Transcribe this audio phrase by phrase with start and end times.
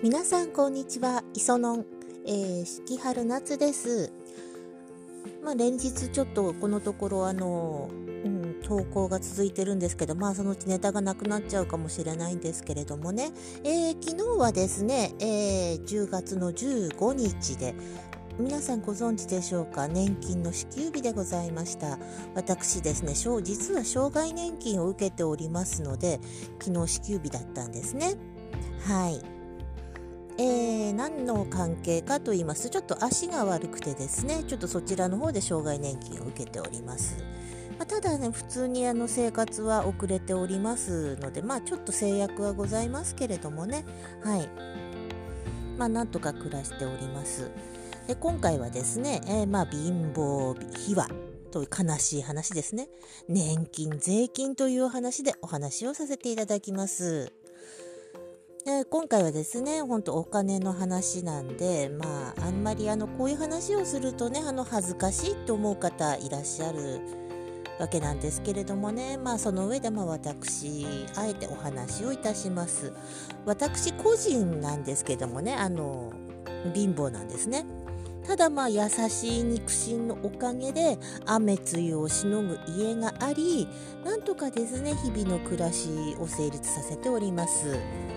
[0.00, 1.24] 皆さんこんにちは。
[1.34, 1.84] 磯野
[2.24, 4.12] えー、四季春夏です。
[5.42, 7.90] まあ連日ちょっとこのところあの、
[8.24, 13.32] うん、投稿が続いてるんですけどまあそのうちネタがなくなっちゃうかもしれないんですけれどもね、
[13.64, 17.74] えー、昨日はですね、えー、10月の15日で
[18.38, 19.88] 皆さんご存知でしょうか？
[19.88, 21.98] 年金の支給日でございました。
[22.36, 26.20] 私ですね実は障害年金を受けておりますので
[26.62, 28.14] 昨日支給日だったんですね。
[28.86, 29.37] はい。
[30.40, 37.24] えー、何の関係かと言いますとちょっと足が悪くてですねちょっとそちらの方で障害年金を受けております。
[37.78, 43.84] まあ、ただね普通にあの生活は遅れておりますのでまあちょっと制約はございますけれどもね
[44.24, 44.48] はい
[45.76, 47.50] まあなんとか暮らしております。
[48.06, 51.08] で今回はですね、えー、まあ貧乏秘話
[51.50, 52.88] という悲しい話ですね
[53.28, 57.32] 年金税金という話でお話をさせていただきます。
[58.68, 67.00] で今回はですね本当お金の話なんでまああんまりあのこういう話をするとねあの恥ずかしいと思う方いらっしゃる
[67.80, 72.92] わけなんですけれどもねまあその上でまあ私あえてお話をいたします
[73.46, 76.12] 私個人なんですけどもねあの
[76.74, 77.64] 貧乏なんですね
[78.26, 83.66] ただまあ優しい肉親のおかげで雨露をしのぐ家があり
[84.04, 88.07] なんとかですね日々の暮らしを成立させております。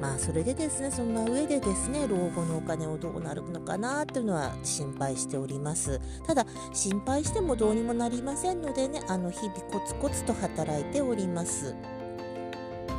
[0.00, 6.00] まあそれでですねそんな上でですね老後のお金をどうなるのかなっていうのは心配しております。
[6.26, 11.74] ただ心配してもどうにもなりませんのでねあの日々コツコツと働いております。
[12.88, 12.92] う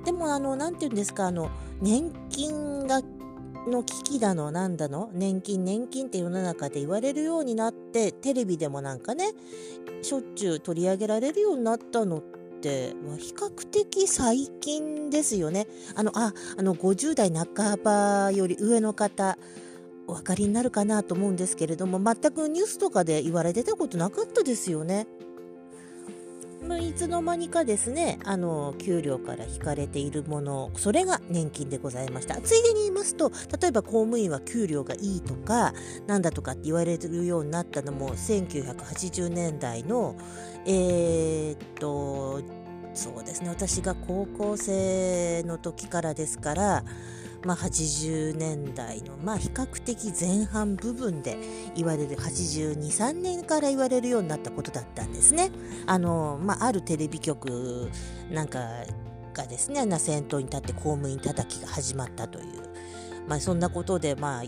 [0.00, 0.04] ん。
[0.04, 3.02] でもあの何て言うんですかあの年金が
[3.68, 9.32] の危機だのなんだの年金年金って世の中で言われるようになってテレビでもなんかね
[10.02, 15.66] しょっちゅう取り上げられるようになったのってって比較的最近ですよね。
[15.94, 19.38] あの、あ、あの50代半ばより上の方、
[20.06, 25.06] お分かりになるかなと思うんですけれども、全くニュースとかで言われてたことなかったですよね。
[26.70, 32.40] まあ、いつの間にかですね、あの、給料から引かれているもの、それが年金でございました。
[32.40, 35.74] ついでに言いますと、例えば公務員は給料がいいとか、
[36.06, 40.14] なんだとかって言われるようになったのも、1980年代の、
[40.64, 42.40] えー、っと、
[42.94, 46.84] そうですね、私が高校生の時からですから、
[47.44, 51.38] まあ、80年代の、まあ、比較的前半部分で
[51.74, 55.50] 言われる82、3年から言われるようになったことだったんですね。
[55.86, 57.90] あの、まあ、あるテレビ局
[58.30, 58.60] なんか
[59.32, 62.70] がですね、先頭に立って公務員叩きが始まったという。
[63.28, 64.42] まあ、そんなことで、まあ、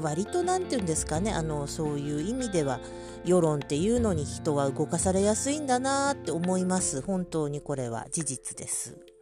[0.00, 2.80] 割と何て言うんですかねあのそういう意味では
[3.26, 9.15] 世論っていうのに人は動かされやすいんだなって思います本当にこれは事実です。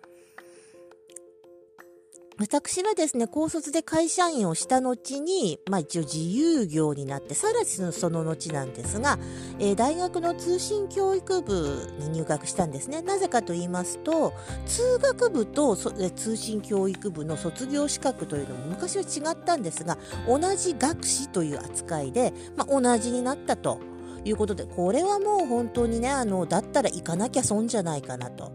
[2.36, 9.20] 私はですね、高卒で会社員をした後に、まあ一応自由業になって、さらにその後なんですが、
[9.60, 13.02] えー、大学の通信教育部に入学したんですね。
[13.02, 14.32] なぜかと言いますと、
[14.66, 19.96] 通学部と通信教育部の卒業資格というのも昔は違ったんですが、
[20.26, 23.78] 同じ学士という扱いで、まあ同じになったと
[24.24, 28.50] いうことで、これはもう本当にね、あの、だったら行かなきゃ損じゃないかなと。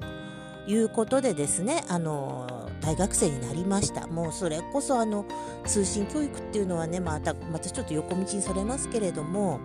[0.70, 2.48] いうことでですねあの
[2.82, 5.26] 大学生になりましたもうそれこそあの
[5.66, 9.60] 通信教育っていうのはねまたまたちょっと横道にそれますけれども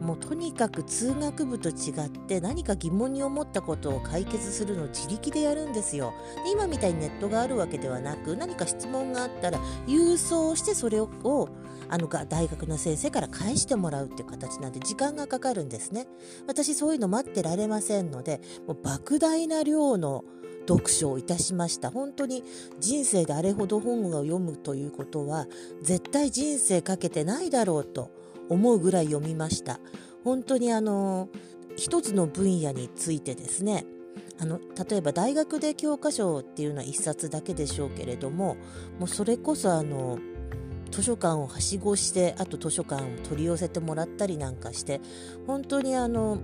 [0.00, 6.14] もうとにかく通学部と違って何か疑問に思ったことを解決するのを自力でやるんですよ。
[6.44, 11.08] で今みたいにネットがあるわけではなく何か質問があったら郵送してそれを
[11.88, 16.06] あの大学の先生から返してもらうっていう形なんで時間がかかるんですね。
[16.46, 20.24] 私そういうの待ってられませんのでもう莫大な量の
[20.68, 21.90] 読書をいたしました。
[21.90, 22.44] 本当に
[22.78, 25.46] 人生であれほど本を読むということは
[25.82, 28.10] 絶対人生かけてないだろうと
[28.48, 29.80] 思うぐらい読みました。
[30.24, 31.28] 本当にあの
[31.76, 33.84] 一つの分野についてですね。
[34.38, 34.58] あの
[34.88, 38.56] 例えば大学で教科書っていうのは1冊だけでしょうけれども
[38.98, 40.18] もうそれこそあの
[40.90, 45.00] 図書館をはしごしてあと図書館を取り寄せてもらったりなんかして
[45.46, 46.38] 本当にあの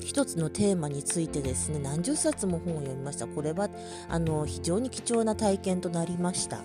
[0.00, 3.26] 一つのテーマについてですね何十冊も本を読みました。
[3.26, 3.68] これは
[4.08, 6.60] あの非常に貴重な体験となりました。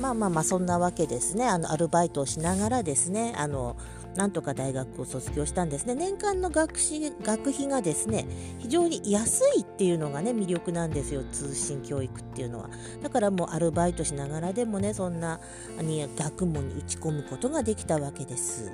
[0.00, 1.46] まあまあまあそんなわけですね。
[1.46, 3.76] あのアルバイトをしながらですねあの
[4.16, 5.94] なんとか大学を卒業したんですね。
[5.94, 8.26] 年間の学費学費がですね
[8.58, 11.22] 非常に安いっていうのがね魅力なんですよ。
[11.24, 12.70] 通信教育っていうのは。
[13.02, 15.40] だからもうアルバイトしながらでもねそんな
[15.80, 18.72] に学問に打ち込むことができたわけです。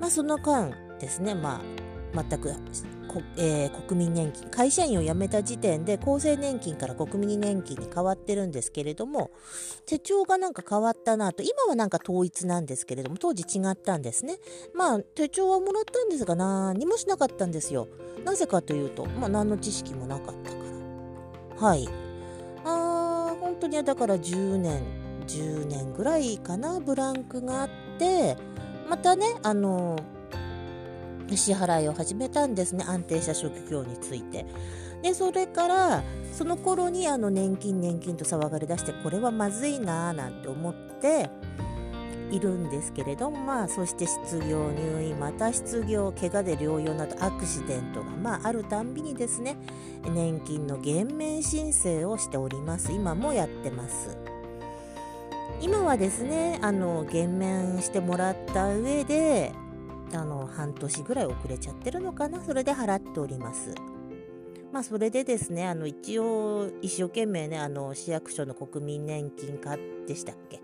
[0.00, 1.83] まあその間ですねまあ
[2.14, 2.54] 全く
[3.36, 9.30] えー、国民年金会社員を辞めた時点で厚生年金から国民年金に変わってるんですけれども
[9.86, 14.38] 手帳がなんか変わったなと今はなんか統一なんですけれども当時違ったんですね。
[14.74, 17.88] まあ手帳はもらったんですが何もしなかったんですよ。
[18.24, 20.56] なぜかというとまあ何の知識もなかったか
[21.60, 21.68] ら。
[21.68, 21.88] はい。
[22.64, 24.82] あー本当にだから10年
[25.26, 27.68] 10年ぐらいかなブランクがあっ
[27.98, 28.36] て
[28.88, 29.98] またねあの
[31.30, 34.46] 支払いを始めたんですね安定した職業について。
[35.02, 41.28] でそれからその頃にあの年金年金と騒がれ出してこれはまずいなーなんて思って
[42.30, 49.56] いるんですけれどもまあそして失業入院また失業怪我で療養などアクシデントがまああるたんびにですね
[50.12, 54.16] 年金の減免申請をしております今もやってます
[55.60, 59.52] 今はですねあの減免してもらった上で
[60.14, 62.40] あの半年ぐらい遅れちゃってるのかな？
[62.42, 63.74] それで払っております。
[64.72, 69.76] まあそれでですねあの一応一生懸命ねあの市役所の国民年金課
[70.06, 70.60] でしたっけ？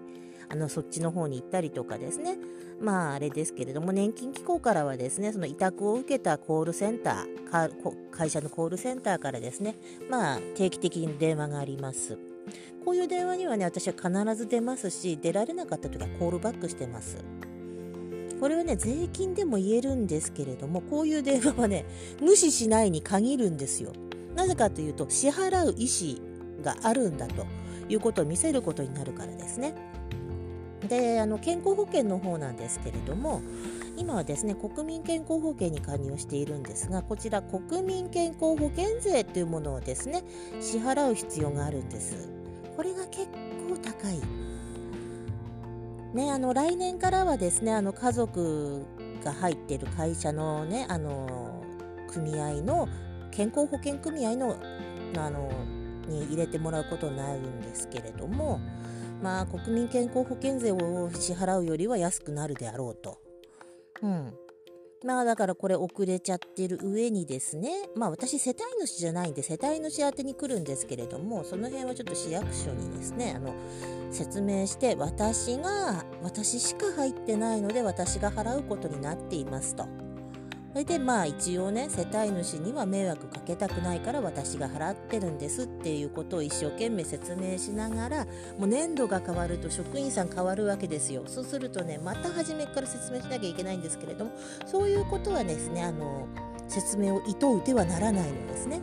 [0.48, 2.36] あのそっちの方に行ったりとかですね。
[2.80, 9.76] まああれですけれども年金機構からはですねその委託を受けたコールセンター会社のコールセンターからですね
[10.08, 12.18] まあ定期的に電話があります。
[12.84, 17.18] こういう電話にはね私は必ず出ますし出られなかった時はコールバックしてます。
[18.40, 21.84] これはね税金でも言えるんですけれどもこういう電話はね
[22.20, 23.92] 無視しないに限るんですよ。
[24.34, 27.44] なぜかというと支払う意思があるんだと
[27.88, 29.74] いうことを見せることになるからですね。
[30.88, 33.42] であの健康保険の方なんですけれども
[33.96, 40.24] 今はですね国民健康保険に加入しているんですがこちら国民健康保険税というものをですね
[40.60, 42.28] 支払う必要があるんです。
[42.76, 43.26] これが結
[43.68, 44.49] 構高い。
[46.14, 48.84] ねあの来年からはですねあの家族
[49.24, 51.62] が入っている会社のねあの
[52.12, 52.88] 組合の
[53.30, 54.56] 健康保険組合の
[55.16, 55.50] あの
[56.08, 58.60] に入れてもらうことになるんですけれども
[59.22, 63.18] まあ国民健康保険税を支払うよりは安くなるであろうと。
[64.02, 64.32] うん、
[65.04, 73.54] まあだからこれ遅れちゃってる上にですねまあ私世帯主じゃないんで世帯主宛てに来るんですけれどもその辺はちょっと市役所にですねあの
[74.10, 80.09] 説明して私が私しか入ってないので私が払うことになっていますと。
[80.72, 88.24] それでまあ一応ね世帯主には迷惑かけたくないから私が払ってるんですっていうことを一生懸命説明しながら
[88.56, 94.30] もう年度が変わると職員さん変わるわけですよそうするとねまた初めから説明しなきゃいけないんですけれども
[94.66, 96.28] そういうことはですねあの
[96.68, 98.80] 説明を厭うてはならないのですね。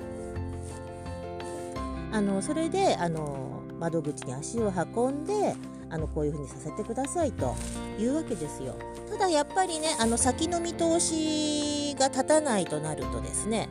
[2.11, 5.55] あのそれであの窓口に足を運んで
[5.89, 7.55] あのこういうふうにさせてくださいと
[7.99, 8.75] いうわけですよ。
[9.17, 13.67] ただやっぱりねあの先の見通しが立たないとなるとですね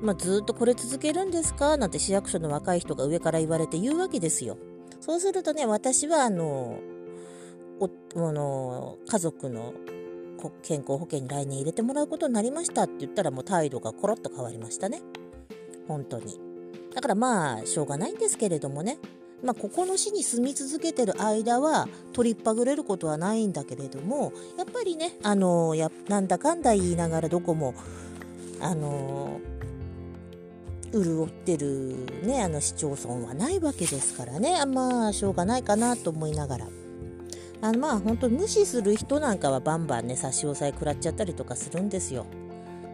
[0.00, 1.76] まあ、ずっとこれ続けるんですか？
[1.76, 4.56] なんて市役所の若い人が上から言われて言うわけですよ。
[5.00, 6.78] そうするとね私はあの
[7.80, 9.74] おあの家族の
[10.62, 15.02] 健康保険に来年入れてもらうことになりましたって言ったらもう態度がコロッと変わりましたね。
[15.88, 16.38] 本当に。
[16.94, 18.98] だからまあしょうがないんですけれどもね
[19.42, 27.74] まあ、ここの市に住み続けてる間は取りっぱぐれることはないんだけれどもやっぱりねあのやなんだかんだ言いながらどこも
[28.60, 29.40] あの
[30.92, 36.68] 潤ってる、ね、あの市町村はないわけですからねあまあしょうがないかなと思いながら。
[37.60, 42.24] あのまあ本当無視する人なんかはバンバンね差し押さえ食らっちゃったりとかするんですよ。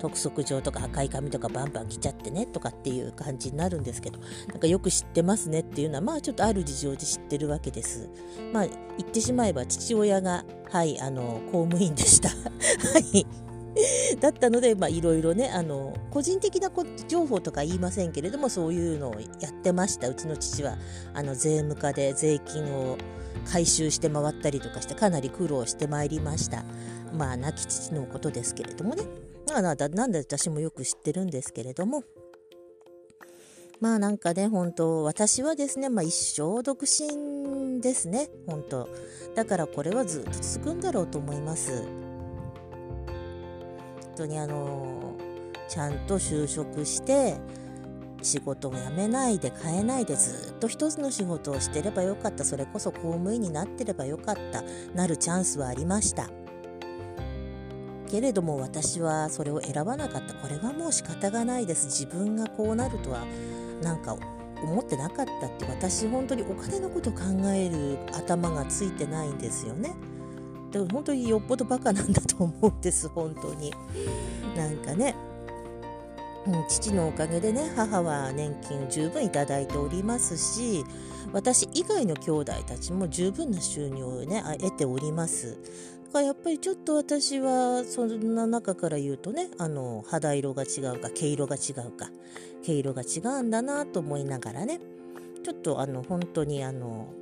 [0.05, 4.19] 督促状とか赤い紙とかバンバン来ちゃってねとかっていう感じになるんですけど
[4.49, 8.09] なんかよく知ってますねっていうのはまあちょっとある事情で知ってるわけです。
[8.53, 12.29] まあ言ってしまえば父親がはいあの公務員でした。
[12.29, 12.35] は
[12.99, 13.27] い
[14.21, 16.71] だったので、まあ、いろいろね、あの、個人的な
[17.09, 20.09] 情報とか言いませんけれども、そういうのをやってました。
[20.09, 20.79] うちの父は、
[21.13, 22.97] あの、税務課で税金を
[23.51, 26.63] 回収して回ったりとかして、かなり苦労してまいりました。
[27.13, 29.03] まあ、亡き父のことですけれどもね。
[29.47, 32.03] なんだなんで私もよく知ってるんですけれども。
[33.81, 38.31] まあなんかね本当私はですね、まあ、一生独身ですね。
[38.47, 38.89] 本当。
[39.35, 41.83] だからこれはずっと続くんだろうと思います。
[41.83, 41.89] 本
[44.17, 45.17] 当にあの
[45.69, 47.37] ちゃんと就職して
[48.23, 52.45] 仕事も辞めないで変えないでずっと一つの仕事をしてればよかった。
[52.45, 54.63] それこそ公務員になってればよかった。
[54.95, 56.31] なるチャンスはありました。
[58.15, 63.27] けれども私はそれを選ばなかったこれはもう仕方がないです自分がこうなるとは
[63.83, 64.17] なんか
[64.63, 69.97] 思ってなかったって私本当にお金のこと考える頭がついてないんですよね。
[70.71, 73.73] でも本当によっぽどバカなんだと思うんです本当に。
[74.57, 75.17] なんかね
[76.47, 80.85] うん、父のおかげでね母は年金十分いただいておりますし
[81.33, 85.57] 私以外の兄弟たちも十分な収入をね得ております
[86.15, 92.09] かやっぱりちょっと私はそんな中から言うとねあの肌色が違うか毛色が違うか
[92.63, 94.79] 毛色が違うんだなと思いながらね
[95.45, 97.13] ちょっとあの本当にあの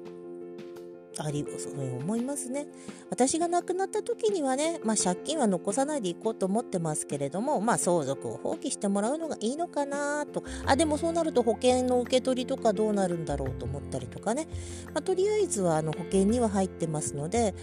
[1.18, 2.66] ありそう思いますね。
[3.10, 10.42] 私が亡くなった時にはね、まあ、借金は残さないでいこうと思ってますけれども、まあ、相続を放棄してもらうのがいいのかなと。
[10.64, 14.48] あでもそうなると保険の受け取りとかどうなるんだろうと思ったりとかね、
[14.86, 17.54] まあ、とりあえずはあの保険には入ってますので、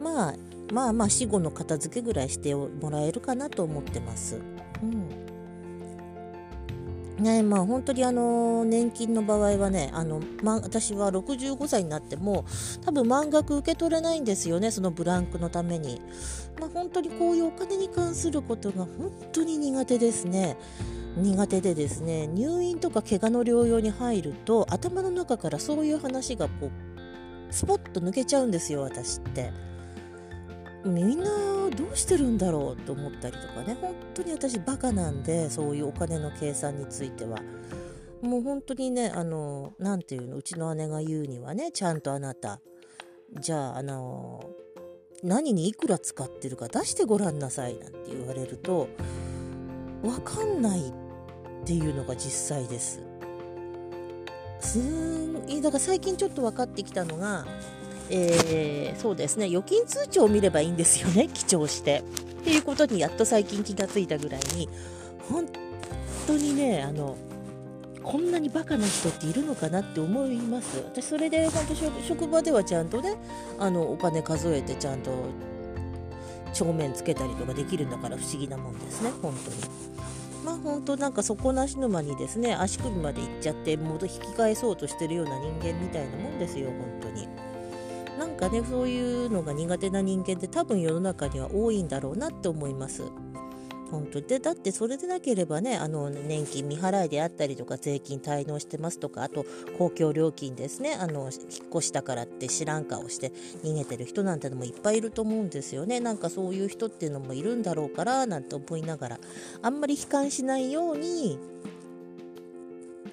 [0.00, 0.34] まあ、
[0.72, 4.40] まあまあ死後の片付けぐらいしてもらえるかなと思ってます。
[4.82, 5.26] うん
[7.18, 12.44] ねまあ、本当にあの年金の場合はねあの、ま、私は65歳になっても
[12.84, 16.02] 多分満額受け取れないんですよねそのブランクのために、
[16.60, 20.58] まあ、本当にこういうお金に関することが本当に苦手ですね
[21.16, 26.70] 苦手でですね入院とか怪我の療養に入ると頭の中からそういう話がこう
[27.50, 29.52] スポッと抜けちゃうんですよ私って。
[30.86, 31.30] みんな
[31.70, 37.38] どうしてるんだろうと思ったりとかね本当に私バカなんでそういうお金の計算については
[38.22, 42.60] もう本当にねあの何て言うのうちの姉が言うにはねちゃんとあなた
[43.38, 44.50] じゃああの
[45.22, 48.88] 何にいくら使ってるか出してごらんなさいなんて言われると
[50.02, 50.92] 分かんないっ
[51.64, 53.00] ていうのが実際です。
[54.60, 57.46] すんだから最近ちょっと分かってきたのが
[58.10, 59.46] えー、そうですね。
[59.46, 61.28] 預金通帳を見ればいいんですよね。
[61.32, 62.02] 記帳して。
[62.40, 64.68] っていうことにやっと最近気がついたぐらいに
[65.28, 65.46] 本
[66.28, 67.16] 当にねあの
[68.04, 70.78] こんなにバカな人っているのかなって思います。
[70.78, 73.16] 私それで本当職場ではちゃんとね
[73.58, 75.10] あのお金数えてちゃんと
[76.52, 79.10] 帳面つけたりとかできるんだから不思議なもんですね。
[79.20, 79.56] 本当に。
[80.44, 86.68] まあ本当なんか底なし沼にですね足首まで行っちゃって戻引き返そうとしてるような人間みたいなもんですよ
[87.00, 87.45] 本当に。
[88.18, 93.02] なんかねそういうのが苦手な人間って多分世の中には多いんだろうなって思います。
[93.90, 99.46] 本当でだってそれでなければねあの年金未払いであったりとか税金滞納してますとかあと
[99.78, 100.96] 公共料金ですね。
[100.98, 103.32] あの引っ越したからって知らん顔して
[103.62, 106.00] 逃げてる人なんてのもいっぱいいると思うんですよね。
[106.00, 109.20] なんかそういう人っていうのもいるんだろうからなんて思いながら。
[109.62, 111.38] あんまり悲観しないように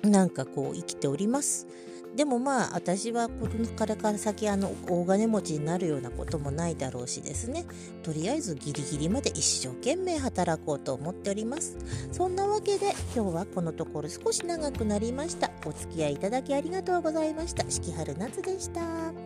[0.04, 1.68] なんかこう生きております。
[2.16, 7.66] でもまあ私はこれから先あの大金持ちになるようなこともないだろうしですね。
[8.04, 11.76] とりあえずギリギリまで一生懸命働こうと思っております。
[12.12, 15.50] そんなわけで今日はこのところ少し長くなりました。
[15.66, 17.66] お付き合いいただきありがとうございました。
[17.68, 19.23] 四季春夏でした。